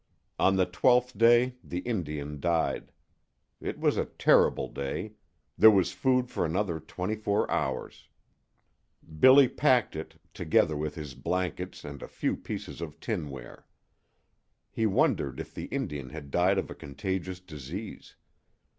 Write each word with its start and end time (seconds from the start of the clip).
On 0.39 0.55
the 0.55 0.65
twelfth 0.65 1.15
day 1.15 1.57
the 1.63 1.81
Indian 1.81 2.39
died. 2.39 2.91
It 3.59 3.77
was 3.77 3.97
a 3.97 4.05
terrible 4.05 4.67
day. 4.67 5.13
There 5.59 5.69
was 5.69 5.91
food 5.91 6.27
for 6.31 6.43
another 6.43 6.79
twenty 6.79 7.13
four 7.15 7.45
hours. 7.51 8.07
Billy 9.19 9.47
packed 9.47 9.95
it, 9.95 10.19
together 10.33 10.75
with 10.75 10.95
his 10.95 11.13
blankets 11.13 11.85
and 11.85 12.01
a 12.01 12.07
few 12.07 12.35
pieces 12.35 12.81
of 12.81 12.99
tinware. 12.99 13.67
He 14.71 14.87
wondered 14.87 15.39
if 15.39 15.53
the 15.53 15.65
Indian 15.65 16.09
had 16.09 16.31
died 16.31 16.57
of 16.57 16.71
a 16.71 16.73
contagious 16.73 17.39
disease. 17.39 18.15